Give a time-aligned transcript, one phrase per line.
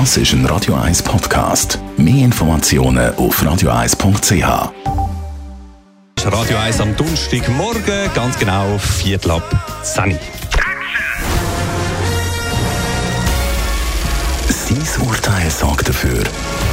[0.00, 1.78] Das ist ein Radio 1 Podcast.
[1.96, 4.72] Mehr Informationen auf radio1.ch.
[6.24, 10.18] Radio 1 am Donnerstagmorgen, ganz genau Viertel ab 10.
[14.48, 16.24] Sein Urteil sorgt dafür,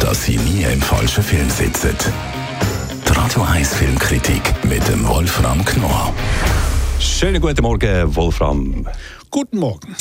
[0.00, 1.94] dass Sie nie im falschen Film sitzen.
[3.08, 6.12] Die Radio 1 Filmkritik mit dem Wolfram Knorr.
[6.98, 8.88] Schönen guten Morgen, Wolfram.
[9.30, 9.94] Guten Morgen.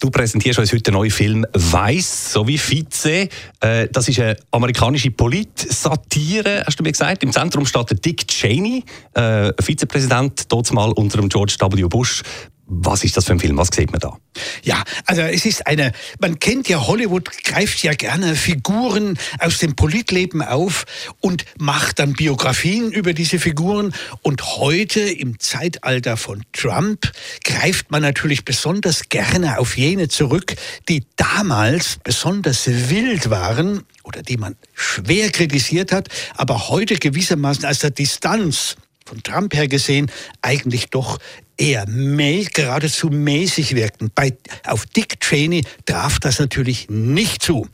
[0.00, 3.28] Du präsentierst uns heute den neuen Film Weiss, so wie Vize.
[3.60, 7.24] Äh, das ist eine amerikanische Polit-Satire, hast du mir gesagt.
[7.24, 8.84] Im Zentrum steht Dick Cheney,
[9.14, 11.82] äh, Vizepräsident, dort mal unter dem George W.
[11.88, 12.22] Bush.
[12.70, 13.56] Was ist das für ein Film?
[13.56, 14.18] Was sieht man da?
[14.62, 19.74] Ja, also es ist eine, man kennt ja, Hollywood greift ja gerne Figuren aus dem
[19.74, 20.84] Politleben auf
[21.20, 23.94] und macht dann Biografien über diese Figuren.
[24.20, 27.10] Und heute im Zeitalter von Trump
[27.42, 30.54] greift man natürlich besonders gerne auf jene zurück,
[30.90, 37.78] die damals besonders wild waren oder die man schwer kritisiert hat, aber heute gewissermaßen aus
[37.78, 38.76] der Distanz
[39.08, 40.10] von Trump her gesehen
[40.42, 41.18] eigentlich doch
[41.56, 44.10] eher mäh, geradezu mäßig wirkten.
[44.14, 47.66] Bei, auf Dick Cheney traf das natürlich nicht zu.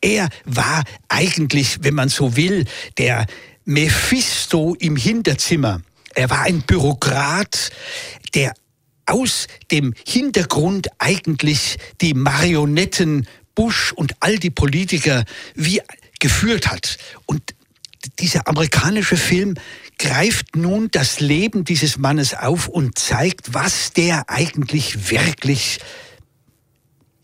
[0.00, 2.64] Er war eigentlich, wenn man so will,
[2.98, 3.26] der
[3.64, 5.80] Mephisto im Hinterzimmer.
[6.14, 7.70] Er war ein Bürokrat,
[8.34, 8.52] der
[9.06, 15.80] aus dem Hintergrund eigentlich die Marionetten Bush und all die Politiker wie
[16.18, 16.98] geführt hat.
[17.26, 17.54] Und
[18.18, 19.54] dieser amerikanische Film
[19.98, 25.80] greift nun das Leben dieses Mannes auf und zeigt, was der eigentlich wirklich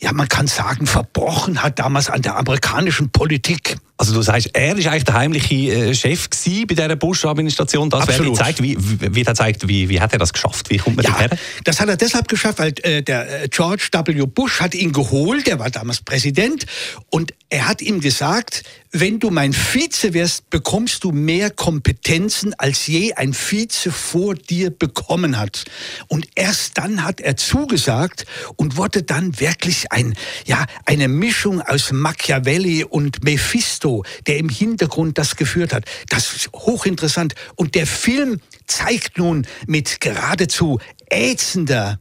[0.05, 3.77] ja, man kann sagen, verbrochen hat damals an der amerikanischen Politik.
[3.97, 7.89] Also du sagst, er ist eigentlich der heimliche äh, Chef bei dieser Bush-Administration.
[7.89, 8.61] Das wäre gezeigt.
[8.61, 10.69] Wie, wie, wie, zeigt, wie, wie hat er das geschafft?
[10.69, 11.29] Wie kommt man ja,
[11.63, 14.27] Das hat er deshalb geschafft, weil äh, der äh, George W.
[14.27, 15.47] Bush hat ihn geholt.
[15.47, 16.67] Der war damals Präsident
[17.09, 22.89] und er hat ihm gesagt, wenn du mein Vize wirst, bekommst du mehr Kompetenzen, als
[22.89, 25.63] je ein Vize vor dir bekommen hat.
[26.09, 30.15] Und erst dann hat er zugesagt und wurde dann wirklich ein,
[30.47, 35.85] ja, eine Mischung aus Machiavelli und Mephisto, der im Hintergrund das geführt hat.
[36.09, 37.37] Das ist hochinteressant.
[37.55, 42.01] Und der Film zeigt nun mit geradezu ätzender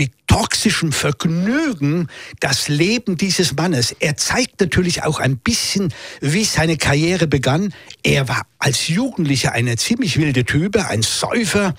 [0.00, 2.08] mit toxischem Vergnügen
[2.40, 3.94] das Leben dieses Mannes.
[4.00, 7.74] Er zeigt natürlich auch ein bisschen, wie seine Karriere begann.
[8.02, 11.74] Er war als Jugendlicher eine ziemlich wilde Type, ein Säufer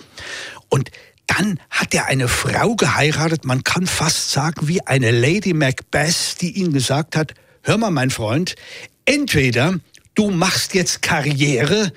[0.70, 0.92] und
[1.26, 6.60] dann hat er eine Frau geheiratet, man kann fast sagen wie eine Lady Macbeth, die
[6.60, 7.34] ihm gesagt hat,
[7.64, 8.54] hör mal mein Freund,
[9.06, 9.80] entweder
[10.14, 11.92] du machst jetzt Karriere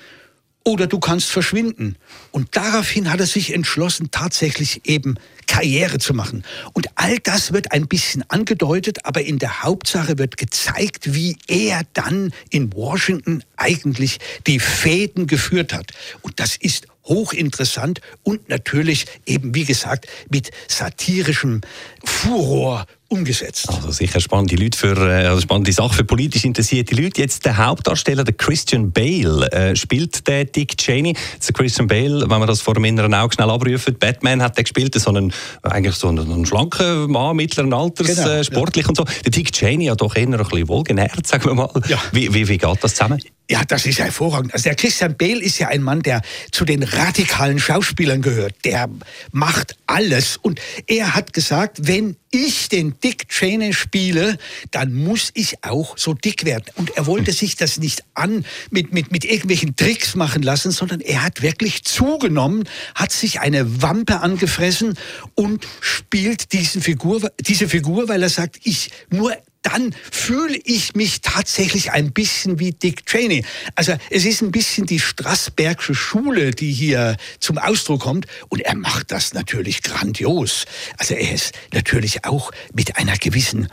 [0.63, 1.95] oder du kannst verschwinden.
[2.31, 5.15] Und daraufhin hat er sich entschlossen, tatsächlich eben
[5.55, 6.43] Karriere zu machen.
[6.73, 11.83] Und all das wird ein bisschen angedeutet, aber in der Hauptsache wird gezeigt, wie er
[11.93, 15.93] dann in Washington eigentlich die Fäden geführt hat.
[16.21, 21.61] Und das ist hochinteressant und natürlich eben, wie gesagt, mit satirischem
[22.03, 23.69] Furor umgesetzt.
[23.69, 27.21] Also sicher spannende Leute für, äh, also spannende Sache für politisch interessierte Leute.
[27.21, 31.13] Jetzt der Hauptdarsteller, der Christian Bale, äh, spielt der Dick Cheney.
[31.13, 34.63] Der Christian Bale, wenn man das vor dem inneren Auge schnell abrufen, Batman hat er
[34.63, 38.89] gespielt, so einen, eigentlich so einen, einen schlanken Mann mittleren Alters, genau, äh, sportlich ja.
[38.89, 39.03] und so.
[39.03, 41.69] Der Dick Cheney ja doch eher ein bisschen wohlgenährt, sagen wir mal.
[41.87, 42.01] Ja.
[42.11, 43.19] Wie, wie, wie geht das zusammen?
[43.49, 44.53] Ja, das ist hervorragend.
[44.53, 48.55] Also der Christian Bale ist ja ein Mann, der zu den radikalen Schauspielern gehört.
[48.65, 48.89] Der
[49.31, 50.37] macht alles.
[50.37, 54.39] Und er hat gesagt, wenn ich den Dick Cheney spiele,
[54.71, 56.65] dann muss ich auch so dick werden.
[56.75, 60.99] Und er wollte sich das nicht an mit, mit, mit irgendwelchen Tricks machen lassen, sondern
[60.99, 64.97] er hat wirklich zugenommen, hat sich eine Wampe angefressen
[65.35, 71.21] und spielt diesen Figur, diese Figur, weil er sagt, ich nur dann fühle ich mich
[71.21, 73.43] tatsächlich ein bisschen wie Dick Cheney.
[73.73, 78.27] Also es ist ein bisschen die Strassbergsche Schule, die hier zum Ausdruck kommt.
[78.49, 80.65] Und er macht das natürlich grandios.
[80.97, 83.67] Also er ist natürlich auch mit einer gewissen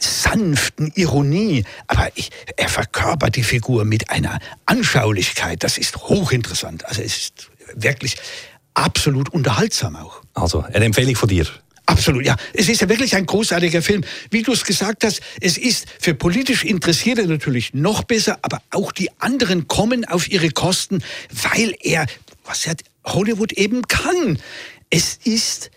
[0.00, 5.62] sanften Ironie, aber ich, er verkörpert die Figur mit einer Anschaulichkeit.
[5.62, 6.86] Das ist hochinteressant.
[6.86, 8.16] Also es ist wirklich
[8.72, 10.22] absolut unterhaltsam auch.
[10.32, 11.46] Also eine Empfehlung von dir.
[11.96, 12.36] Absolut, ja.
[12.52, 14.04] Es ist ja wirklich ein großartiger Film.
[14.30, 18.92] Wie du es gesagt hast, es ist für politisch Interessierte natürlich noch besser, aber auch
[18.92, 22.04] die anderen kommen auf ihre Kosten, weil er,
[22.44, 22.74] was ja
[23.06, 24.38] Hollywood eben kann.
[24.90, 25.70] Es ist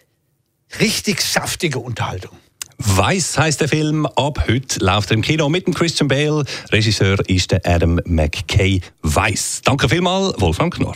[0.81, 2.36] richtig saftige Unterhaltung.
[2.77, 4.06] Weiß heißt der Film.
[4.06, 6.44] Ab heute läuft er im Kino mit dem Christian Bale.
[6.74, 8.81] Regisseur ist der Adam McKay.
[9.04, 9.62] Weiß.
[9.63, 10.95] Danke vielmals, Wolfgang Knorr.